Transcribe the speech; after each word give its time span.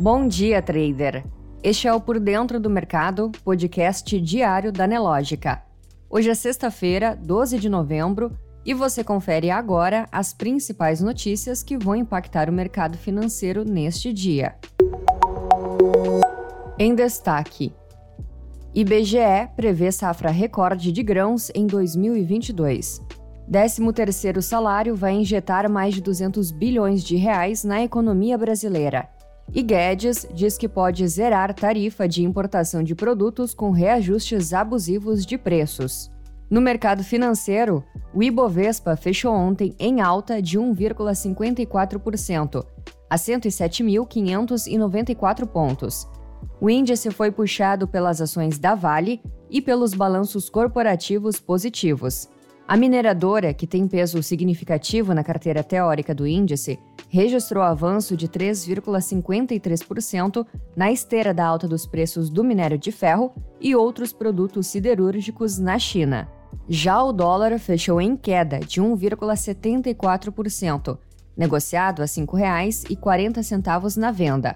Bom 0.00 0.26
dia, 0.26 0.62
trader! 0.62 1.26
Este 1.62 1.86
é 1.86 1.92
o 1.92 2.00
Por 2.00 2.18
Dentro 2.18 2.58
do 2.58 2.70
Mercado, 2.70 3.30
podcast 3.44 4.18
diário 4.18 4.72
da 4.72 4.86
Nelógica. 4.86 5.62
Hoje 6.08 6.30
é 6.30 6.34
sexta-feira, 6.34 7.14
12 7.14 7.58
de 7.58 7.68
novembro, 7.68 8.32
e 8.64 8.72
você 8.72 9.04
confere 9.04 9.50
agora 9.50 10.06
as 10.10 10.32
principais 10.32 11.02
notícias 11.02 11.62
que 11.62 11.76
vão 11.76 11.94
impactar 11.94 12.48
o 12.48 12.52
mercado 12.52 12.96
financeiro 12.96 13.62
neste 13.62 14.10
dia. 14.10 14.54
Em 16.78 16.94
destaque: 16.94 17.70
IBGE 18.74 19.50
prevê 19.54 19.92
safra 19.92 20.30
recorde 20.30 20.92
de 20.92 21.02
grãos 21.02 21.50
em 21.54 21.66
2022. 21.66 23.02
13º 23.52 24.40
salário 24.40 24.96
vai 24.96 25.12
injetar 25.12 25.70
mais 25.70 25.92
de 25.92 26.00
200 26.00 26.50
bilhões 26.52 27.04
de 27.04 27.16
reais 27.16 27.64
na 27.64 27.82
economia 27.82 28.38
brasileira. 28.38 29.19
E 29.52 29.62
Guedes 29.62 30.28
diz 30.32 30.56
que 30.56 30.68
pode 30.68 31.08
zerar 31.08 31.52
tarifa 31.52 32.06
de 32.08 32.22
importação 32.22 32.84
de 32.84 32.94
produtos 32.94 33.52
com 33.52 33.70
reajustes 33.70 34.52
abusivos 34.52 35.26
de 35.26 35.36
preços. 35.36 36.08
No 36.48 36.60
mercado 36.60 37.02
financeiro, 37.02 37.82
o 38.14 38.22
Ibovespa 38.22 38.94
fechou 38.96 39.32
ontem 39.32 39.74
em 39.78 40.00
alta 40.00 40.40
de 40.42 40.58
1,54%, 40.58 42.64
a 43.08 43.16
107.594 43.16 45.46
pontos. 45.46 46.08
O 46.60 46.68
índice 46.70 47.10
foi 47.10 47.30
puxado 47.30 47.88
pelas 47.88 48.20
ações 48.20 48.58
da 48.58 48.74
Vale 48.74 49.22
e 49.48 49.62
pelos 49.62 49.94
balanços 49.94 50.50
corporativos 50.50 51.40
positivos. 51.40 52.28
A 52.70 52.76
mineradora, 52.76 53.52
que 53.52 53.66
tem 53.66 53.88
peso 53.88 54.22
significativo 54.22 55.12
na 55.12 55.24
carteira 55.24 55.60
teórica 55.60 56.14
do 56.14 56.24
índice, 56.24 56.78
registrou 57.08 57.64
avanço 57.64 58.16
de 58.16 58.28
3,53% 58.28 60.46
na 60.76 60.92
esteira 60.92 61.34
da 61.34 61.44
alta 61.44 61.66
dos 61.66 61.84
preços 61.84 62.30
do 62.30 62.44
minério 62.44 62.78
de 62.78 62.92
ferro 62.92 63.32
e 63.60 63.74
outros 63.74 64.12
produtos 64.12 64.68
siderúrgicos 64.68 65.58
na 65.58 65.80
China. 65.80 66.28
Já 66.68 67.02
o 67.02 67.12
dólar 67.12 67.58
fechou 67.58 68.00
em 68.00 68.16
queda 68.16 68.60
de 68.60 68.80
1,74%, 68.80 70.96
negociado 71.36 72.02
a 72.02 72.04
R$ 72.04 72.08
5,40 72.08 73.96
na 73.96 74.12
venda, 74.12 74.54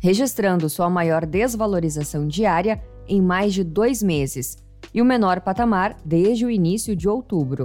registrando 0.00 0.68
sua 0.68 0.90
maior 0.90 1.24
desvalorização 1.24 2.26
diária 2.26 2.82
em 3.06 3.22
mais 3.22 3.54
de 3.54 3.62
dois 3.62 4.02
meses 4.02 4.60
e 4.92 5.00
o 5.00 5.04
menor 5.04 5.40
patamar 5.40 5.96
desde 6.04 6.44
o 6.44 6.50
início 6.50 6.94
de 6.94 7.08
outubro. 7.08 7.64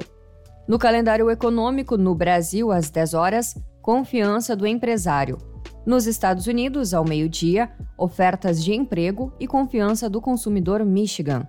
No 0.68 0.78
calendário 0.78 1.30
econômico, 1.32 1.98
no 1.98 2.14
Brasil, 2.14 2.72
às 2.72 2.90
10 2.90 3.14
horas, 3.14 3.56
confiança 3.82 4.56
do 4.56 4.68
empresário. 4.68 5.38
Nos 5.86 6.06
Estados 6.06 6.48
Unidos, 6.48 6.94
ao 6.94 7.06
meio-dia, 7.06 7.72
ofertas 7.98 8.62
de 8.62 8.74
emprego 8.74 9.32
e 9.40 9.48
confiança 9.48 10.10
do 10.10 10.20
consumidor 10.20 10.84
Michigan. 10.84 11.48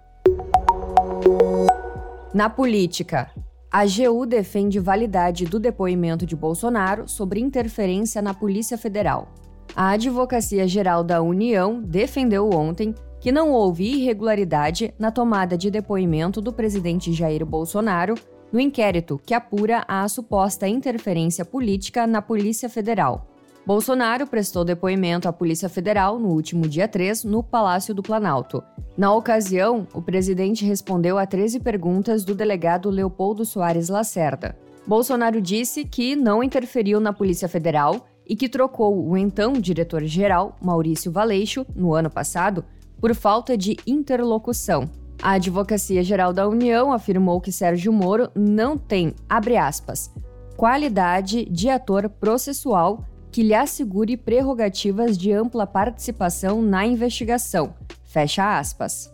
Na 2.32 2.48
política, 2.48 3.30
a 3.70 3.80
AGU 3.80 4.24
defende 4.24 4.78
validade 4.78 5.44
do 5.44 5.58
depoimento 5.58 6.24
de 6.24 6.36
Bolsonaro 6.36 7.08
sobre 7.08 7.40
interferência 7.40 8.22
na 8.22 8.32
Polícia 8.32 8.78
Federal. 8.78 9.34
A 9.74 9.90
Advocacia 9.90 10.66
Geral 10.68 11.02
da 11.02 11.20
União 11.20 11.82
defendeu 11.82 12.48
ontem 12.50 12.94
que 13.20 13.32
não 13.32 13.52
houve 13.52 13.84
irregularidade 13.84 14.94
na 14.98 15.10
tomada 15.10 15.56
de 15.56 15.70
depoimento 15.70 16.40
do 16.40 16.52
presidente 16.52 17.12
Jair 17.12 17.44
Bolsonaro 17.44 18.14
no 18.52 18.60
inquérito 18.60 19.20
que 19.24 19.34
apura 19.34 19.84
a 19.86 20.06
suposta 20.08 20.68
interferência 20.68 21.44
política 21.44 22.06
na 22.06 22.22
Polícia 22.22 22.68
Federal. 22.68 23.26
Bolsonaro 23.66 24.26
prestou 24.26 24.64
depoimento 24.64 25.28
à 25.28 25.32
Polícia 25.32 25.68
Federal 25.68 26.18
no 26.18 26.28
último 26.28 26.66
dia 26.66 26.88
3, 26.88 27.24
no 27.24 27.42
Palácio 27.42 27.94
do 27.94 28.02
Planalto. 28.02 28.62
Na 28.96 29.12
ocasião, 29.12 29.86
o 29.92 30.00
presidente 30.00 30.64
respondeu 30.64 31.18
a 31.18 31.26
13 31.26 31.60
perguntas 31.60 32.24
do 32.24 32.34
delegado 32.34 32.88
Leopoldo 32.88 33.44
Soares 33.44 33.90
Lacerda. 33.90 34.56
Bolsonaro 34.86 35.38
disse 35.38 35.84
que 35.84 36.16
não 36.16 36.42
interferiu 36.42 36.98
na 36.98 37.12
Polícia 37.12 37.46
Federal 37.46 38.06
e 38.26 38.34
que 38.34 38.48
trocou 38.48 39.06
o 39.06 39.18
então 39.18 39.52
diretor-geral, 39.52 40.56
Maurício 40.62 41.12
Valeixo, 41.12 41.66
no 41.76 41.92
ano 41.92 42.08
passado, 42.08 42.64
por 43.00 43.14
falta 43.14 43.56
de 43.56 43.76
interlocução. 43.86 44.88
A 45.20 45.32
Advocacia 45.32 46.02
Geral 46.02 46.32
da 46.32 46.48
União 46.48 46.92
afirmou 46.92 47.40
que 47.40 47.50
Sérgio 47.50 47.92
Moro 47.92 48.30
não 48.34 48.78
tem, 48.78 49.14
abre 49.28 49.56
aspas, 49.56 50.10
qualidade 50.56 51.44
de 51.46 51.68
ator 51.68 52.08
processual 52.08 53.04
que 53.30 53.42
lhe 53.42 53.54
assegure 53.54 54.16
prerrogativas 54.16 55.16
de 55.18 55.32
ampla 55.32 55.66
participação 55.66 56.62
na 56.62 56.86
investigação. 56.86 57.74
Fecha 58.04 58.58
aspas. 58.58 59.12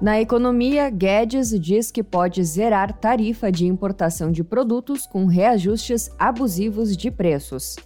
Na 0.00 0.20
economia, 0.20 0.90
Guedes 0.90 1.58
diz 1.58 1.90
que 1.90 2.02
pode 2.02 2.44
zerar 2.44 2.92
tarifa 2.92 3.50
de 3.50 3.66
importação 3.66 4.30
de 4.30 4.44
produtos 4.44 5.06
com 5.06 5.26
reajustes 5.26 6.10
abusivos 6.18 6.96
de 6.96 7.10
preços. 7.10 7.76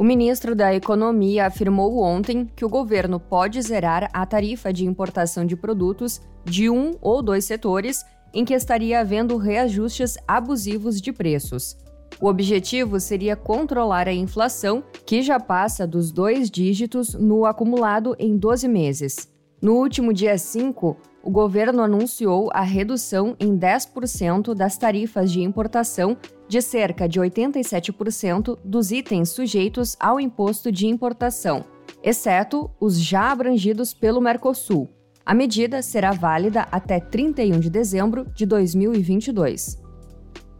O 0.00 0.02
ministro 0.02 0.56
da 0.56 0.74
Economia 0.74 1.44
afirmou 1.44 1.98
ontem 2.02 2.50
que 2.56 2.64
o 2.64 2.70
governo 2.70 3.20
pode 3.20 3.60
zerar 3.60 4.08
a 4.14 4.24
tarifa 4.24 4.72
de 4.72 4.86
importação 4.86 5.44
de 5.44 5.54
produtos 5.54 6.22
de 6.42 6.70
um 6.70 6.92
ou 7.02 7.20
dois 7.20 7.44
setores 7.44 8.02
em 8.32 8.42
que 8.42 8.54
estaria 8.54 8.98
havendo 8.98 9.36
reajustes 9.36 10.16
abusivos 10.26 11.02
de 11.02 11.12
preços. 11.12 11.76
O 12.18 12.28
objetivo 12.28 12.98
seria 12.98 13.36
controlar 13.36 14.08
a 14.08 14.12
inflação, 14.14 14.82
que 15.04 15.20
já 15.20 15.38
passa 15.38 15.86
dos 15.86 16.10
dois 16.10 16.50
dígitos 16.50 17.12
no 17.12 17.44
acumulado 17.44 18.16
em 18.18 18.38
12 18.38 18.68
meses. 18.68 19.28
No 19.60 19.74
último 19.74 20.14
dia 20.14 20.38
5, 20.38 20.96
o 21.22 21.30
governo 21.30 21.82
anunciou 21.82 22.50
a 22.52 22.62
redução 22.62 23.36
em 23.38 23.56
10% 23.56 24.54
das 24.54 24.78
tarifas 24.78 25.30
de 25.30 25.42
importação 25.42 26.16
de 26.48 26.60
cerca 26.62 27.08
de 27.08 27.20
87% 27.20 28.58
dos 28.64 28.90
itens 28.90 29.28
sujeitos 29.28 29.96
ao 30.00 30.18
imposto 30.18 30.72
de 30.72 30.86
importação, 30.86 31.64
exceto 32.02 32.70
os 32.80 33.00
já 33.00 33.30
abrangidos 33.30 33.92
pelo 33.92 34.20
Mercosul. 34.20 34.88
A 35.24 35.34
medida 35.34 35.82
será 35.82 36.12
válida 36.12 36.66
até 36.72 36.98
31 36.98 37.60
de 37.60 37.70
dezembro 37.70 38.26
de 38.34 38.46
2022. 38.46 39.78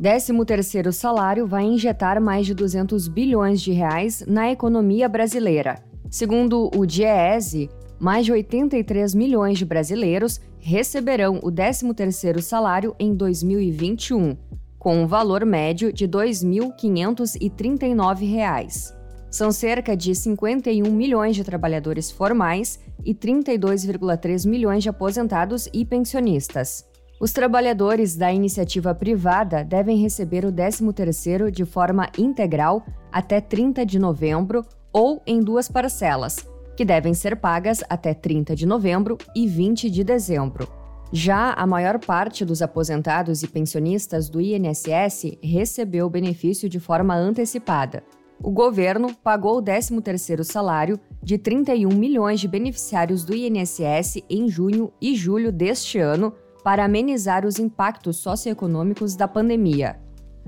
13º 0.01 0.93
salário 0.93 1.47
vai 1.47 1.65
injetar 1.65 2.21
mais 2.21 2.47
de 2.47 2.55
200 2.55 3.09
bilhões 3.09 3.61
de 3.61 3.73
reais 3.73 4.25
na 4.27 4.51
economia 4.51 5.09
brasileira. 5.09 5.83
Segundo 6.11 6.71
o 6.75 6.87
DIEESE, 6.87 7.69
mais 8.01 8.25
de 8.25 8.33
83 8.33 9.15
milhões 9.15 9.59
de 9.59 9.67
brasileiros 9.67 10.41
receberão 10.59 11.39
o 11.43 11.53
13º 11.53 12.41
salário 12.41 12.97
em 12.99 13.15
2021, 13.15 14.39
com 14.79 15.03
um 15.03 15.07
valor 15.07 15.45
médio 15.45 15.93
de 15.93 16.07
R$ 16.07 16.13
2.539. 16.13 18.95
São 19.31 19.53
cerca 19.53 19.95
de 19.95 20.15
51 20.15 20.91
milhões 20.91 21.37
de 21.37 21.45
trabalhadores 21.45 22.11
formais 22.11 22.81
e 23.05 23.15
32,3 23.15 24.49
milhões 24.49 24.83
de 24.83 24.89
aposentados 24.89 25.69
e 25.73 25.85
pensionistas. 25.85 26.89
Os 27.21 27.33
trabalhadores 27.33 28.17
da 28.17 28.33
iniciativa 28.33 28.95
privada 28.95 29.63
devem 29.63 29.99
receber 29.99 30.47
o 30.47 30.53
13º 30.53 31.51
de 31.51 31.67
forma 31.67 32.09
integral 32.17 32.83
até 33.13 33.43
30 33.43 33.85
de 33.85 33.99
novembro 33.99 34.65
ou 34.91 35.21
em 35.27 35.41
duas 35.41 35.69
parcelas, 35.69 36.47
que 36.81 36.85
devem 36.87 37.13
ser 37.13 37.37
pagas 37.37 37.85
até 37.91 38.15
30 38.15 38.57
de 38.57 38.65
novembro 38.65 39.19
e 39.37 39.47
20 39.47 39.91
de 39.91 40.03
dezembro. 40.03 40.67
Já 41.13 41.53
a 41.53 41.67
maior 41.67 41.99
parte 41.99 42.43
dos 42.43 42.63
aposentados 42.63 43.43
e 43.43 43.49
pensionistas 43.49 44.31
do 44.31 44.41
INSS 44.41 45.37
recebeu 45.43 46.07
o 46.07 46.09
benefício 46.09 46.71
de 46.71 46.81
forma 46.81 47.15
antecipada. 47.15 48.03
O 48.43 48.51
governo 48.51 49.15
pagou 49.23 49.59
o 49.59 49.63
13º 49.63 50.43
salário 50.43 50.99
de 51.23 51.37
31 51.37 51.91
milhões 51.91 52.41
de 52.41 52.49
beneficiários 52.49 53.27
do 53.27 53.37
INSS 53.37 54.23
em 54.31 54.49
junho 54.49 54.91
e 55.03 55.15
julho 55.15 55.53
deste 55.53 55.99
ano 55.99 56.33
para 56.65 56.87
amenizar 56.87 57.45
os 57.45 57.59
impactos 57.59 58.17
socioeconômicos 58.17 59.15
da 59.15 59.29
pandemia. 59.29 60.01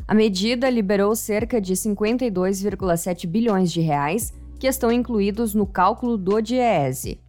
A 0.08 0.14
medida 0.14 0.70
liberou 0.70 1.14
cerca 1.14 1.60
de 1.60 1.74
52,7 1.74 3.26
bilhões 3.26 3.70
de 3.70 3.82
reais 3.82 4.32
que 4.62 4.68
estão 4.68 4.92
incluídos 4.92 5.56
no 5.56 5.66
cálculo 5.66 6.16
do 6.16 6.40
DIEESE. 6.40 7.20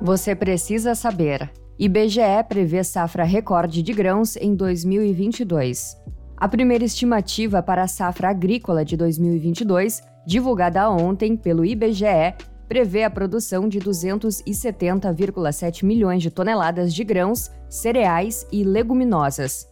Você 0.00 0.32
precisa 0.32 0.94
saber. 0.94 1.50
IBGE 1.76 2.44
prevê 2.48 2.84
safra 2.84 3.24
recorde 3.24 3.82
de 3.82 3.92
grãos 3.92 4.36
em 4.36 4.54
2022. 4.54 5.96
A 6.36 6.48
primeira 6.48 6.84
estimativa 6.84 7.60
para 7.60 7.82
a 7.82 7.88
safra 7.88 8.28
agrícola 8.28 8.84
de 8.84 8.96
2022, 8.96 10.04
divulgada 10.24 10.88
ontem 10.88 11.36
pelo 11.36 11.64
IBGE, 11.64 12.36
prevê 12.68 13.02
a 13.02 13.10
produção 13.10 13.68
de 13.68 13.80
270,7 13.80 15.84
milhões 15.84 16.22
de 16.22 16.30
toneladas 16.30 16.94
de 16.94 17.02
grãos, 17.02 17.50
cereais 17.68 18.46
e 18.52 18.62
leguminosas. 18.62 19.66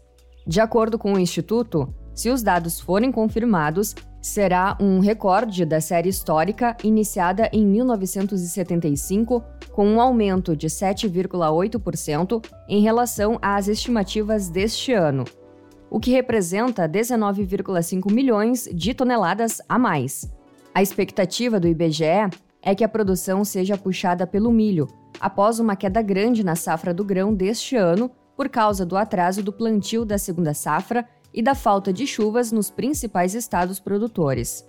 De 0.45 0.61
acordo 0.61 0.99
com 0.99 1.13
o 1.13 1.21
Instituto, 1.21 1.95
Se 2.17 2.31
os 2.31 2.43
dados 2.43 2.81
forem 2.81 3.13
confirmados, 3.13 3.95
será 4.23 4.75
um 4.81 5.01
recorde 5.01 5.67
da 5.67 5.83
série 5.83 6.09
histórica 6.09 6.75
iniciada 6.83 7.51
em 7.53 7.65
1975, 7.67 9.45
com 9.71 9.87
um 9.87 10.01
aumento 10.01 10.57
de 10.57 10.67
7,8% 10.67 12.43
em 12.71 12.81
relação 12.81 13.39
às 13.43 13.69
estimativas 13.69 14.49
deste 14.49 14.95
ano, 14.95 15.25
o 15.91 16.01
que 16.01 16.11
representa 16.11 16.89
19,5 16.89 18.11
milhões 18.11 18.67
de 18.73 18.95
toneladas 18.95 19.61
a 19.69 19.79
mais. 19.79 20.33
A 20.75 20.81
expectativa 20.81 21.61
do 21.61 21.69
IBGE 21.69 22.31
é 22.63 22.75
que 22.75 22.83
a 22.83 22.89
produção 22.89 23.45
seja 23.45 23.77
puxada 23.77 24.27
pelo 24.27 24.51
milho, 24.51 24.89
após 25.21 25.61
uma 25.61 25.77
queda 25.77 26.01
grande 26.01 26.43
na 26.43 26.57
safra 26.57 26.95
do 26.95 27.05
grão 27.05 27.35
deste 27.35 27.77
ano 27.77 28.11
por 28.35 28.49
causa 28.49 28.85
do 28.85 28.97
atraso 28.97 29.43
do 29.43 29.53
plantio 29.53 30.05
da 30.05 30.19
segunda 30.19 30.53
safra 30.53 31.07
e 31.33 31.43
da 31.43 31.55
falta 31.55 31.93
de 31.93 32.07
chuvas 32.07 32.51
nos 32.53 32.71
principais 32.71 33.35
estados 33.35 33.79
produtores. 33.79 34.65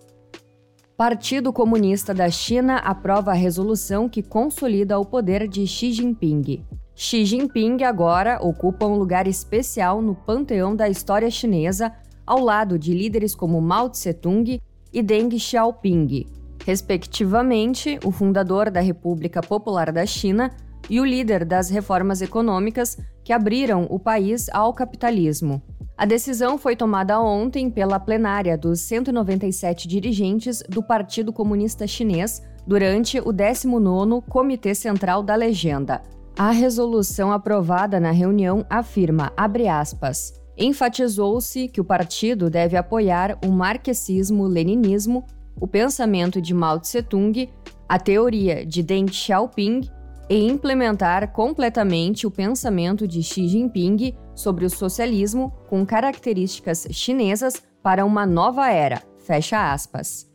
Partido 0.97 1.53
Comunista 1.53 2.13
da 2.13 2.29
China 2.29 2.77
aprova 2.77 3.31
a 3.31 3.35
resolução 3.35 4.09
que 4.09 4.23
consolida 4.23 4.97
o 4.97 5.05
poder 5.05 5.47
de 5.47 5.67
Xi 5.67 5.91
Jinping. 5.91 6.65
Xi 6.95 7.23
Jinping 7.23 7.83
agora 7.83 8.39
ocupa 8.41 8.87
um 8.87 8.95
lugar 8.95 9.27
especial 9.27 10.01
no 10.01 10.15
panteão 10.15 10.75
da 10.75 10.89
história 10.89 11.29
chinesa, 11.29 11.93
ao 12.25 12.39
lado 12.39 12.79
de 12.79 12.93
líderes 12.93 13.35
como 13.35 13.61
Mao 13.61 13.89
Tse-tung 13.89 14.59
e 14.91 15.03
Deng 15.03 15.37
Xiaoping, 15.37 16.25
respectivamente 16.65 17.99
o 18.03 18.11
fundador 18.11 18.71
da 18.71 18.79
República 18.79 19.41
Popular 19.41 19.91
da 19.91 20.05
China 20.07 20.51
e 20.89 20.99
o 20.99 21.05
líder 21.05 21.45
das 21.45 21.69
reformas 21.69 22.21
econômicas 22.21 22.97
que 23.23 23.31
abriram 23.31 23.85
o 23.89 23.99
país 23.99 24.49
ao 24.49 24.73
capitalismo. 24.73 25.61
A 25.97 26.05
decisão 26.05 26.59
foi 26.59 26.75
tomada 26.75 27.19
ontem 27.19 27.71
pela 27.71 27.99
plenária 27.99 28.55
dos 28.55 28.81
197 28.81 29.87
dirigentes 29.87 30.61
do 30.69 30.83
Partido 30.83 31.33
Comunista 31.33 31.87
Chinês 31.87 32.43
durante 32.67 33.19
o 33.19 33.33
19º 33.33 34.21
Comitê 34.29 34.75
Central 34.75 35.23
da 35.23 35.33
Legenda. 35.33 36.03
A 36.37 36.51
resolução 36.51 37.31
aprovada 37.31 37.99
na 37.99 38.11
reunião 38.11 38.63
afirma, 38.69 39.33
aspas, 39.35 40.39
enfatizou-se 40.55 41.67
que 41.67 41.81
o 41.81 41.85
partido 41.85 42.47
deve 42.47 42.77
apoiar 42.77 43.35
o 43.43 43.49
marxismo-leninismo, 43.49 45.25
o 45.59 45.67
pensamento 45.67 46.39
de 46.39 46.53
Mao 46.53 46.79
Tse-tung, 46.79 47.49
a 47.89 47.97
teoria 47.97 48.63
de 48.63 48.83
Deng 48.83 49.11
Xiaoping 49.11 49.89
e 50.29 50.47
implementar 50.47 51.31
completamente 51.31 52.27
o 52.27 52.31
pensamento 52.31 53.07
de 53.07 53.23
Xi 53.23 53.47
Jinping 53.47 54.13
sobre 54.35 54.65
o 54.65 54.69
socialismo 54.69 55.53
com 55.67 55.85
características 55.85 56.87
chinesas 56.91 57.61
para 57.81 58.05
uma 58.05 58.25
nova 58.25 58.69
era. 58.69 59.01
Fecha 59.19 59.71
aspas. 59.71 60.29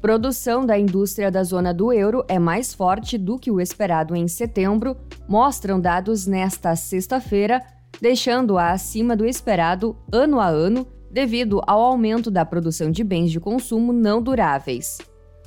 Produção 0.00 0.64
da 0.64 0.78
indústria 0.78 1.30
da 1.30 1.42
zona 1.42 1.72
do 1.72 1.92
euro 1.92 2.24
é 2.28 2.38
mais 2.38 2.72
forte 2.74 3.16
do 3.16 3.38
que 3.38 3.50
o 3.50 3.60
esperado 3.60 4.14
em 4.14 4.28
setembro, 4.28 4.96
mostram 5.28 5.80
dados 5.80 6.26
nesta 6.26 6.76
sexta-feira, 6.76 7.62
deixando-a 8.00 8.70
acima 8.70 9.16
do 9.16 9.24
esperado 9.24 9.96
ano 10.12 10.38
a 10.38 10.46
ano 10.46 10.86
devido 11.10 11.60
ao 11.66 11.80
aumento 11.80 12.30
da 12.30 12.44
produção 12.44 12.90
de 12.90 13.02
bens 13.02 13.30
de 13.30 13.40
consumo 13.40 13.92
não 13.92 14.20
duráveis. 14.20 14.98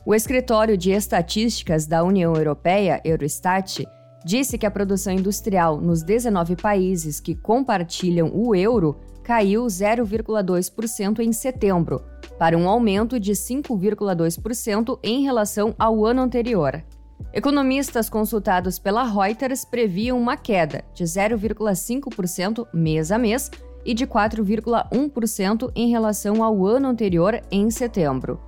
O 0.10 0.16
Escritório 0.16 0.76
de 0.76 0.90
Estatísticas 0.90 1.86
da 1.86 2.04
União 2.04 2.34
Europeia, 2.34 3.00
Eurostat, 3.06 3.86
disse 4.26 4.58
que 4.58 4.66
a 4.66 4.72
produção 4.72 5.14
industrial 5.14 5.80
nos 5.80 6.02
19 6.02 6.56
países 6.56 7.20
que 7.20 7.36
compartilham 7.36 8.32
o 8.34 8.56
euro 8.56 8.98
caiu 9.22 9.64
0,2% 9.66 11.20
em 11.20 11.32
setembro, 11.32 12.02
para 12.40 12.58
um 12.58 12.68
aumento 12.68 13.20
de 13.20 13.34
5,2% 13.34 14.98
em 15.04 15.22
relação 15.22 15.76
ao 15.78 16.04
ano 16.04 16.24
anterior. 16.24 16.84
Economistas 17.32 18.10
consultados 18.10 18.80
pela 18.80 19.04
Reuters 19.04 19.64
previam 19.64 20.18
uma 20.18 20.36
queda 20.36 20.84
de 20.92 21.04
0,5% 21.04 22.66
mês 22.74 23.12
a 23.12 23.20
mês 23.20 23.52
e 23.86 23.94
de 23.94 24.08
4,1% 24.08 25.72
em 25.76 25.92
relação 25.92 26.44
ao 26.44 26.66
ano 26.66 26.88
anterior 26.88 27.40
em 27.52 27.70
setembro. 27.70 28.40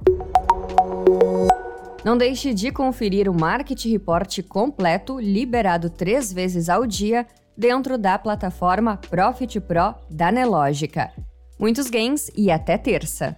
Não 2.04 2.18
deixe 2.18 2.52
de 2.52 2.72
conferir 2.72 3.30
o 3.30 3.34
Market 3.34 3.86
Report 3.86 4.42
completo, 4.50 5.20
liberado 5.20 5.88
três 5.88 6.34
vezes 6.34 6.68
ao 6.68 6.88
dia, 6.88 7.28
dentro 7.56 7.96
da 7.96 8.18
plataforma 8.18 8.98
Profit 8.98 9.60
Pro 9.62 9.94
da 10.10 10.32
Nelogica. 10.32 11.12
Muitos 11.60 11.92
gains 11.92 12.32
e 12.36 12.50
até 12.50 12.76
terça! 12.76 13.38